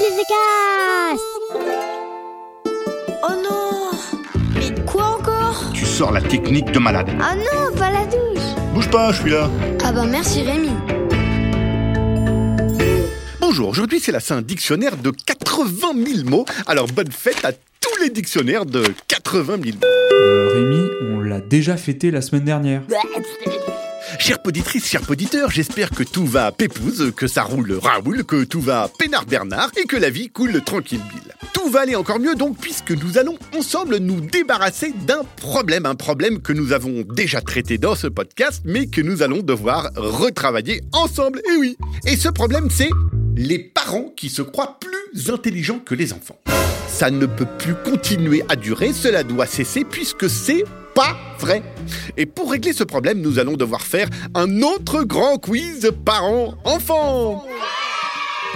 Télécast 0.00 1.20
Oh 3.22 3.34
non 3.44 3.90
Mais 4.54 4.84
quoi 4.86 5.18
encore? 5.18 5.62
Tu 5.74 5.84
sors 5.84 6.10
la 6.10 6.22
technique 6.22 6.72
de 6.72 6.78
malade. 6.78 7.10
Ah 7.20 7.34
non, 7.34 7.76
pas 7.76 7.90
la 7.90 8.06
douche 8.06 8.42
Bouge 8.72 8.88
pas, 8.88 9.12
je 9.12 9.20
suis 9.20 9.30
là. 9.30 9.50
Ah 9.84 9.92
bah 9.92 10.06
merci 10.10 10.40
Rémi 10.40 10.70
Bonjour, 13.40 13.68
aujourd'hui 13.68 14.00
c'est 14.00 14.12
la 14.12 14.20
Saint 14.20 14.40
Dictionnaire 14.40 14.96
de 14.96 15.10
80 15.10 15.66
000 16.22 16.30
mots. 16.30 16.46
Alors 16.66 16.86
bonne 16.86 17.12
fête 17.12 17.44
à 17.44 17.52
tous 17.52 18.02
les 18.02 18.08
dictionnaires 18.08 18.64
de 18.64 18.82
80 19.08 19.44
000 19.62 19.76
mots. 19.76 19.86
Euh, 20.14 20.48
Rémi, 20.54 20.90
on 21.12 21.20
l'a 21.20 21.40
déjà 21.40 21.76
fêté 21.76 22.10
la 22.10 22.22
semaine 22.22 22.44
dernière. 22.44 22.80
Chère 24.20 24.42
poditrice, 24.42 24.86
chers 24.86 25.00
poditeurs, 25.00 25.50
j'espère 25.50 25.88
que 25.88 26.02
tout 26.02 26.26
va 26.26 26.52
pépouze, 26.52 27.10
que 27.16 27.26
ça 27.26 27.42
roule 27.42 27.78
Raoul, 27.82 28.22
que 28.24 28.44
tout 28.44 28.60
va 28.60 28.90
peinard 28.98 29.24
Bernard 29.24 29.70
et 29.82 29.86
que 29.86 29.96
la 29.96 30.10
vie 30.10 30.28
coule 30.28 30.60
tranquille 30.62 31.00
Bill. 31.10 31.34
Tout 31.54 31.70
va 31.70 31.80
aller 31.80 31.96
encore 31.96 32.20
mieux 32.20 32.34
donc 32.34 32.58
puisque 32.58 32.90
nous 32.90 33.16
allons 33.16 33.38
ensemble 33.56 33.96
nous 33.96 34.20
débarrasser 34.20 34.92
d'un 35.06 35.22
problème, 35.36 35.86
un 35.86 35.94
problème 35.94 36.42
que 36.42 36.52
nous 36.52 36.74
avons 36.74 37.00
déjà 37.00 37.40
traité 37.40 37.78
dans 37.78 37.94
ce 37.94 38.08
podcast 38.08 38.60
mais 38.66 38.88
que 38.88 39.00
nous 39.00 39.22
allons 39.22 39.42
devoir 39.42 39.88
retravailler 39.96 40.82
ensemble. 40.92 41.40
Et 41.50 41.56
oui. 41.56 41.78
Et 42.04 42.16
ce 42.16 42.28
problème 42.28 42.68
c'est 42.68 42.90
les 43.36 43.58
parents 43.58 44.12
qui 44.14 44.28
se 44.28 44.42
croient 44.42 44.78
plus 44.80 45.30
intelligents 45.30 45.78
que 45.78 45.94
les 45.94 46.12
enfants. 46.12 46.38
Ça 46.88 47.10
ne 47.10 47.24
peut 47.24 47.48
plus 47.58 47.74
continuer 47.74 48.44
à 48.50 48.56
durer, 48.56 48.92
cela 48.92 49.22
doit 49.22 49.46
cesser 49.46 49.84
puisque 49.84 50.28
c'est 50.28 50.64
pas 50.94 51.16
vrai. 51.38 51.62
Et 52.16 52.26
pour 52.26 52.50
régler 52.50 52.72
ce 52.72 52.84
problème, 52.84 53.20
nous 53.20 53.38
allons 53.38 53.56
devoir 53.56 53.82
faire 53.82 54.08
un 54.34 54.62
autre 54.62 55.04
grand 55.04 55.38
quiz 55.38 55.90
parents-enfants. 56.04 57.44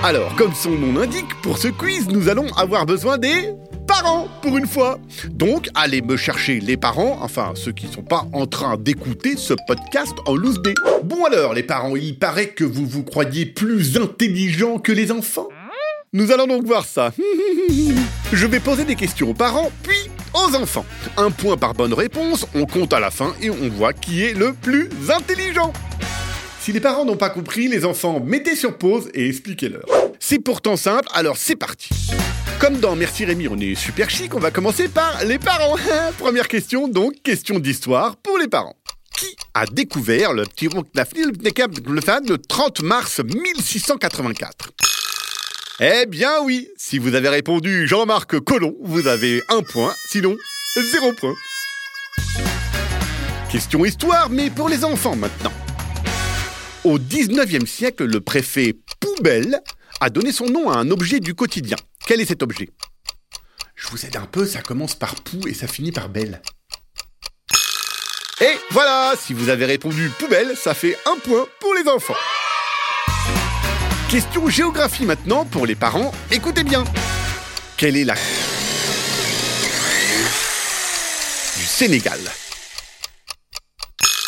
Alors, 0.02 0.34
comme 0.36 0.52
son 0.52 0.70
nom 0.70 0.98
l'indique, 0.98 1.40
pour 1.42 1.58
ce 1.58 1.68
quiz, 1.68 2.08
nous 2.08 2.28
allons 2.28 2.52
avoir 2.56 2.84
besoin 2.84 3.16
des 3.16 3.50
parents 3.86 4.28
pour 4.42 4.56
une 4.58 4.66
fois. 4.66 4.98
Donc, 5.30 5.68
allez 5.74 6.02
me 6.02 6.16
chercher 6.16 6.60
les 6.60 6.76
parents, 6.76 7.18
enfin 7.22 7.52
ceux 7.54 7.72
qui 7.72 7.86
sont 7.86 8.02
pas 8.02 8.26
en 8.32 8.46
train 8.46 8.76
d'écouter 8.76 9.36
ce 9.36 9.54
podcast 9.66 10.14
en 10.26 10.34
loose 10.34 10.58
B. 10.58 10.68
Bon 11.04 11.24
alors, 11.24 11.54
les 11.54 11.62
parents, 11.62 11.96
il 11.96 12.18
paraît 12.18 12.48
que 12.48 12.64
vous 12.64 12.86
vous 12.86 13.02
croyez 13.02 13.46
plus 13.46 13.96
intelligents 13.96 14.78
que 14.78 14.92
les 14.92 15.10
enfants. 15.10 15.48
Nous 16.12 16.30
allons 16.30 16.46
donc 16.46 16.64
voir 16.64 16.84
ça. 16.84 17.12
Je 18.32 18.46
vais 18.46 18.60
poser 18.60 18.84
des 18.84 18.94
questions 18.94 19.30
aux 19.30 19.34
parents, 19.34 19.70
puis 19.82 19.96
aux 20.34 20.54
enfants. 20.56 20.84
Un 21.16 21.30
point 21.30 21.56
par 21.56 21.74
bonne 21.74 21.94
réponse, 21.94 22.46
on 22.54 22.66
compte 22.66 22.92
à 22.92 23.00
la 23.00 23.10
fin 23.10 23.34
et 23.40 23.50
on 23.50 23.68
voit 23.68 23.92
qui 23.92 24.24
est 24.24 24.34
le 24.34 24.52
plus 24.52 24.90
intelligent. 25.08 25.72
Si 26.60 26.72
les 26.72 26.80
parents 26.80 27.04
n'ont 27.04 27.16
pas 27.16 27.30
compris, 27.30 27.68
les 27.68 27.84
enfants, 27.84 28.20
mettez 28.20 28.56
sur 28.56 28.78
pause 28.78 29.10
et 29.14 29.28
expliquez-leur. 29.28 29.84
C'est 30.18 30.38
pourtant 30.38 30.76
simple, 30.76 31.08
alors 31.12 31.36
c'est 31.36 31.56
parti. 31.56 31.90
Comme 32.58 32.78
dans 32.78 32.96
Merci 32.96 33.26
Rémi, 33.26 33.48
on 33.48 33.58
est 33.58 33.74
super 33.74 34.08
chic, 34.08 34.34
on 34.34 34.38
va 34.38 34.50
commencer 34.50 34.88
par 34.88 35.24
les 35.24 35.38
parents. 35.38 35.76
Première 36.18 36.48
question, 36.48 36.88
donc, 36.88 37.14
question 37.22 37.58
d'histoire 37.58 38.16
pour 38.16 38.38
les 38.38 38.48
parents. 38.48 38.76
Qui 39.18 39.36
a 39.52 39.66
découvert 39.66 40.32
le 40.32 40.44
fan 42.00 42.26
le 42.26 42.38
30 42.38 42.82
mars 42.82 43.20
1684 43.20 44.70
Eh 45.80 46.06
bien 46.06 46.40
oui, 46.40 46.68
si 46.76 46.98
vous 46.98 47.16
avez 47.16 47.28
répondu 47.28 47.88
Jean-Marc 47.88 48.38
Colomb, 48.38 48.76
vous 48.80 49.08
avez 49.08 49.42
un 49.48 49.62
point, 49.62 49.92
sinon 50.08 50.36
zéro 50.92 51.12
point. 51.12 51.34
Question 53.50 53.84
histoire, 53.84 54.30
mais 54.30 54.50
pour 54.50 54.68
les 54.68 54.84
enfants 54.84 55.16
maintenant. 55.16 55.52
Au 56.84 57.00
19e 57.00 57.66
siècle, 57.66 58.04
le 58.04 58.20
préfet 58.20 58.76
Poubelle 59.00 59.60
a 60.00 60.10
donné 60.10 60.30
son 60.30 60.46
nom 60.46 60.70
à 60.70 60.76
un 60.76 60.92
objet 60.92 61.18
du 61.18 61.34
quotidien. 61.34 61.76
Quel 62.06 62.20
est 62.20 62.26
cet 62.26 62.44
objet? 62.44 62.68
Je 63.74 63.88
vous 63.88 64.06
aide 64.06 64.16
un 64.16 64.26
peu, 64.26 64.46
ça 64.46 64.62
commence 64.62 64.94
par 64.94 65.16
pou 65.16 65.40
et 65.48 65.54
ça 65.54 65.66
finit 65.66 65.90
par 65.90 66.08
belle. 66.08 66.40
Et 68.40 68.52
voilà, 68.70 69.14
si 69.18 69.34
vous 69.34 69.48
avez 69.48 69.64
répondu 69.64 70.08
poubelle, 70.20 70.54
ça 70.56 70.72
fait 70.72 70.96
un 71.06 71.18
point 71.18 71.48
pour 71.58 71.74
les 71.74 71.90
enfants. 71.90 72.14
Question 74.14 74.48
géographie 74.48 75.06
maintenant 75.06 75.44
pour 75.44 75.66
les 75.66 75.74
parents. 75.74 76.12
Écoutez 76.30 76.62
bien. 76.62 76.84
Quelle 77.76 77.96
est 77.96 78.04
la 78.04 78.14
du 78.14 78.20
Sénégal? 81.64 82.20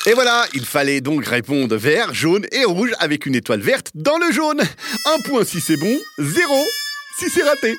Et 0.06 0.12
voilà, 0.14 0.44
il 0.54 0.66
fallait 0.66 1.00
donc 1.00 1.24
répondre 1.24 1.76
vert, 1.76 2.12
jaune 2.12 2.46
et 2.50 2.64
rouge 2.64 2.90
avec 2.98 3.26
une 3.26 3.36
étoile 3.36 3.60
verte 3.60 3.92
dans 3.94 4.18
le 4.18 4.32
jaune. 4.32 4.60
Un 4.60 5.20
point 5.20 5.44
si 5.44 5.60
c'est 5.60 5.76
bon, 5.76 5.96
zéro 6.18 6.64
si 7.20 7.30
c'est 7.30 7.44
raté. 7.44 7.78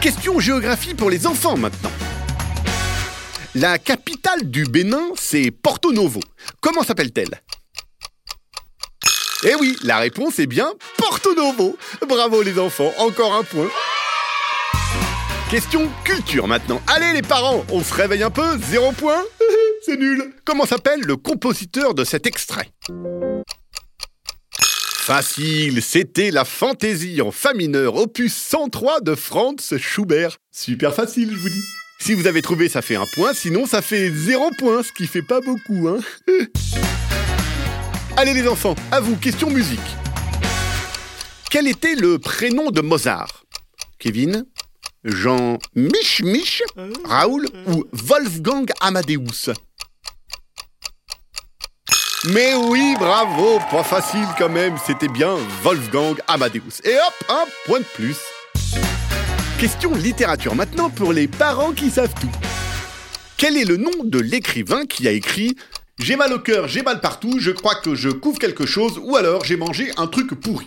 Question 0.00 0.40
géographie 0.40 0.94
pour 0.94 1.08
les 1.08 1.28
enfants 1.28 1.56
maintenant. 1.56 1.92
La 3.54 3.78
capitale 3.78 4.50
du 4.50 4.64
Bénin, 4.64 5.10
c'est 5.14 5.52
Porto 5.52 5.92
Novo. 5.92 6.18
Comment 6.60 6.82
s'appelle-t-elle? 6.82 7.40
Eh 9.44 9.54
oui, 9.54 9.76
la 9.84 9.98
réponse 9.98 10.40
est 10.40 10.48
bien 10.48 10.72
Porto 10.96 11.32
Novo. 11.34 11.78
Bravo 12.08 12.42
les 12.42 12.58
enfants, 12.58 12.92
encore 12.98 13.34
un 13.34 13.44
point. 13.44 13.68
Question 15.48 15.88
culture 16.02 16.48
maintenant. 16.48 16.82
Allez 16.88 17.12
les 17.12 17.22
parents, 17.22 17.64
on 17.70 17.82
se 17.84 17.94
réveille 17.94 18.24
un 18.24 18.30
peu, 18.30 18.58
zéro 18.68 18.90
point 18.90 19.22
C'est 19.86 19.96
nul. 19.96 20.32
Comment 20.44 20.66
s'appelle 20.66 21.02
le 21.02 21.16
compositeur 21.16 21.94
de 21.94 22.02
cet 22.02 22.26
extrait? 22.26 22.68
Facile, 25.02 25.82
c'était 25.82 26.32
la 26.32 26.44
fantaisie 26.44 27.22
en 27.22 27.30
fa 27.30 27.54
mineur, 27.54 27.94
opus 27.94 28.34
103 28.34 29.00
de 29.02 29.14
Franz 29.14 29.78
Schubert. 29.78 30.36
Super 30.50 30.92
facile, 30.92 31.30
je 31.30 31.38
vous 31.38 31.48
dis. 31.48 31.64
Si 32.00 32.14
vous 32.14 32.26
avez 32.26 32.42
trouvé, 32.42 32.68
ça 32.68 32.82
fait 32.82 32.96
un 32.96 33.06
point, 33.14 33.32
sinon 33.34 33.66
ça 33.66 33.82
fait 33.82 34.10
zéro 34.10 34.50
point, 34.58 34.82
ce 34.82 34.92
qui 34.92 35.06
fait 35.06 35.22
pas 35.22 35.40
beaucoup, 35.40 35.88
hein. 35.88 35.98
Allez 38.20 38.34
les 38.34 38.48
enfants, 38.48 38.74
à 38.90 38.98
vous, 38.98 39.14
question 39.14 39.48
musique. 39.48 39.78
Quel 41.52 41.68
était 41.68 41.94
le 41.94 42.18
prénom 42.18 42.72
de 42.72 42.80
Mozart? 42.80 43.44
Kevin 44.00 44.44
Jean 45.04 45.60
Mich 45.76 46.20
Mich 46.24 46.64
Raoul 47.04 47.46
ou 47.68 47.84
Wolfgang 47.92 48.68
Amadeus? 48.80 49.52
Mais 52.32 52.56
oui, 52.56 52.96
bravo, 52.98 53.60
pas 53.70 53.84
facile 53.84 54.26
quand 54.36 54.48
même, 54.48 54.74
c'était 54.84 55.06
bien 55.06 55.36
Wolfgang 55.62 56.16
Amadeus. 56.26 56.80
Et 56.82 56.96
hop, 56.96 57.24
un 57.28 57.44
point 57.66 57.78
de 57.78 57.84
plus. 57.94 58.16
Question 59.60 59.94
littérature 59.94 60.56
maintenant 60.56 60.90
pour 60.90 61.12
les 61.12 61.28
parents 61.28 61.70
qui 61.70 61.88
savent 61.88 62.14
tout. 62.20 62.32
Quel 63.36 63.56
est 63.56 63.64
le 63.64 63.76
nom 63.76 64.02
de 64.02 64.18
l'écrivain 64.18 64.86
qui 64.86 65.06
a 65.06 65.12
écrit 65.12 65.54
J'ai 65.98 66.14
mal 66.14 66.32
au 66.32 66.38
cœur, 66.38 66.68
j'ai 66.68 66.82
mal 66.82 67.00
partout, 67.00 67.40
je 67.40 67.50
crois 67.50 67.74
que 67.74 67.96
je 67.96 68.08
couvre 68.08 68.38
quelque 68.38 68.66
chose 68.66 69.00
ou 69.02 69.16
alors 69.16 69.44
j'ai 69.44 69.56
mangé 69.56 69.90
un 69.96 70.06
truc 70.06 70.32
pourri. 70.34 70.66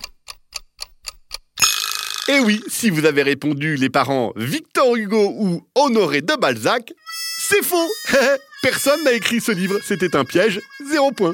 Et 2.27 2.39
oui, 2.39 2.61
si 2.67 2.89
vous 2.89 3.05
avez 3.05 3.23
répondu 3.23 3.77
les 3.77 3.89
parents 3.89 4.33
Victor 4.35 4.93
Hugo 4.95 5.33
ou 5.37 5.65
Honoré 5.75 6.21
de 6.21 6.35
Balzac, 6.35 6.91
c'est 7.39 7.63
faux. 7.63 7.89
Personne 8.61 9.01
n'a 9.05 9.13
écrit 9.13 9.39
ce 9.39 9.53
livre, 9.53 9.79
c'était 9.85 10.17
un 10.17 10.25
piège, 10.25 10.59
zéro 10.89 11.11
point. 11.11 11.33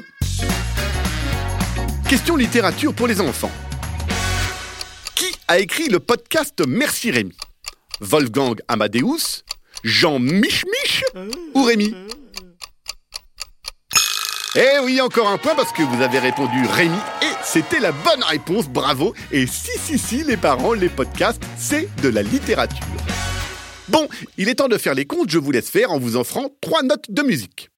Question 2.08 2.36
littérature 2.36 2.94
pour 2.94 3.08
les 3.08 3.20
enfants. 3.20 3.52
Qui 5.16 5.26
a 5.48 5.58
écrit 5.58 5.88
le 5.88 5.98
podcast 5.98 6.62
Merci 6.66 7.10
Rémi? 7.10 7.36
Wolfgang 8.00 8.60
Amadeus 8.68 9.42
Jean 9.82 10.20
Mich 10.20 10.64
Mich 10.66 11.02
ou 11.54 11.64
Rémi? 11.64 11.94
Eh 14.56 14.78
oui, 14.82 14.98
encore 15.02 15.28
un 15.28 15.36
point 15.36 15.54
parce 15.54 15.72
que 15.72 15.82
vous 15.82 16.02
avez 16.02 16.18
répondu 16.18 16.64
Rémi 16.70 16.96
et 17.20 17.34
c'était 17.44 17.80
la 17.80 17.92
bonne 17.92 18.22
réponse, 18.26 18.66
bravo. 18.66 19.12
Et 19.30 19.46
si, 19.46 19.78
si, 19.78 19.98
si, 19.98 20.24
les 20.24 20.38
parents, 20.38 20.72
les 20.72 20.88
podcasts, 20.88 21.42
c'est 21.58 21.88
de 22.02 22.08
la 22.08 22.22
littérature. 22.22 22.86
Bon, 23.88 24.08
il 24.38 24.48
est 24.48 24.56
temps 24.56 24.68
de 24.68 24.78
faire 24.78 24.94
les 24.94 25.04
comptes, 25.04 25.30
je 25.30 25.38
vous 25.38 25.50
laisse 25.50 25.68
faire 25.68 25.92
en 25.92 25.98
vous 25.98 26.16
offrant 26.16 26.48
trois 26.62 26.82
notes 26.82 27.10
de 27.10 27.22
musique. 27.22 27.70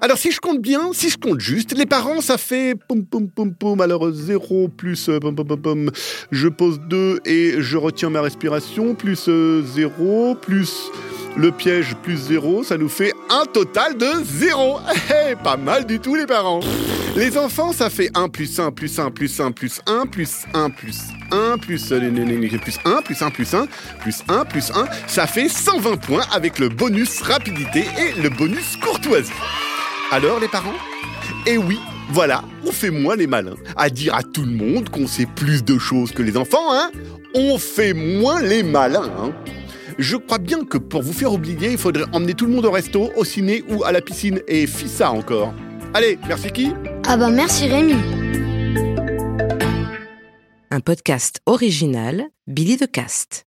Alors 0.00 0.18
si 0.18 0.32
je 0.32 0.40
compte 0.40 0.60
bien, 0.60 0.92
si 0.92 1.08
je 1.08 1.18
compte 1.18 1.40
juste, 1.40 1.76
les 1.76 1.86
parents 1.86 2.20
ça 2.20 2.38
fait 2.38 2.74
poum 2.88 3.04
poum 3.04 3.28
poum 3.28 3.54
poum, 3.54 3.80
alors 3.80 4.10
0 4.10 4.68
plus 4.68 5.08
euh, 5.08 5.18
pom 5.18 5.34
pom 5.34 5.46
pom 5.46 5.60
pom, 5.60 5.90
je 6.30 6.48
pose 6.48 6.80
2 6.88 7.20
et 7.26 7.54
je 7.58 7.76
retiens 7.76 8.08
ma 8.10 8.22
respiration, 8.22 8.94
plus 8.94 9.28
0, 9.28 9.30
euh, 9.30 10.34
plus 10.34 10.90
le 11.38 11.52
piège 11.52 11.94
plus 12.02 12.16
0, 12.16 12.64
ça 12.64 12.76
nous 12.76 12.88
fait 12.88 13.12
un 13.30 13.44
total 13.46 13.96
de 13.96 14.06
0. 14.24 14.80
Hey, 15.08 15.36
pas 15.42 15.56
mal 15.56 15.86
du 15.86 16.00
tout 16.00 16.16
les 16.16 16.26
parents. 16.26 16.60
Les 17.16 17.38
enfants 17.38 17.72
ça 17.72 17.88
fait 17.90 18.10
1 18.14 18.28
plus 18.28 18.58
1 18.58 18.72
plus 18.72 18.98
1 18.98 19.10
plus 19.12 19.40
1 19.40 19.52
plus 19.52 19.72
1 19.84 19.90
plus 20.00 20.34
1 20.52 20.70
plus 20.70 20.98
1 21.30 21.58
plus, 21.58 21.92
euh, 21.92 21.96
plus 22.58 22.78
1 22.84 23.02
plus 23.02 23.22
1 23.22 23.30
plus 23.30 23.54
1 23.54 23.66
plus 24.00 24.24
1 24.28 24.44
plus 24.44 24.70
1, 24.72 24.84
ça 25.06 25.26
fait 25.26 25.48
120 25.48 25.96
points 25.96 26.24
avec 26.32 26.58
le 26.58 26.68
bonus 26.68 27.22
rapidité 27.22 27.84
et 27.98 28.20
le 28.20 28.30
bonus 28.30 28.76
courtoisie. 28.76 29.32
Alors 30.10 30.40
les 30.40 30.48
parents 30.48 30.74
Eh 31.46 31.56
oui, 31.56 31.78
Voilà, 32.10 32.42
on 32.66 32.72
fait 32.72 32.90
moins 32.90 33.16
les 33.16 33.26
malins. 33.26 33.56
À 33.76 33.90
dire 33.90 34.14
à 34.14 34.22
tout 34.22 34.44
le 34.44 34.52
monde 34.52 34.88
qu'on 34.88 35.06
sait 35.06 35.26
plus 35.26 35.64
de 35.64 35.78
choses 35.78 36.10
que 36.10 36.22
les 36.22 36.36
enfants, 36.36 36.72
hein 36.72 36.90
On 37.34 37.58
fait 37.58 37.94
moins 37.94 38.42
les 38.42 38.62
malins, 38.62 39.10
hein 39.20 39.32
je 39.98 40.16
crois 40.16 40.38
bien 40.38 40.64
que 40.64 40.78
pour 40.78 41.02
vous 41.02 41.12
faire 41.12 41.32
oublier, 41.32 41.72
il 41.72 41.78
faudrait 41.78 42.04
emmener 42.12 42.34
tout 42.34 42.46
le 42.46 42.52
monde 42.52 42.66
au 42.66 42.70
resto, 42.70 43.10
au 43.16 43.24
ciné 43.24 43.64
ou 43.68 43.84
à 43.84 43.92
la 43.92 44.00
piscine. 44.00 44.40
Et 44.46 44.66
ça 44.66 45.10
encore. 45.10 45.52
Allez, 45.94 46.18
merci 46.26 46.50
qui 46.50 46.72
Ah 47.06 47.16
bah 47.16 47.30
merci 47.30 47.66
Rémi. 47.66 47.94
Un 50.70 50.80
podcast 50.80 51.40
original, 51.46 52.24
Billy 52.46 52.76
de 52.76 52.86
Cast. 52.86 53.46